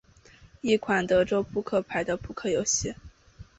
[0.61, 2.95] 一款德州扑克版的扑克游戏。